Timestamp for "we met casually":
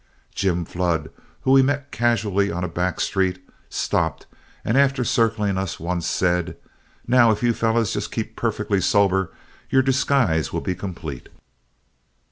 1.53-2.51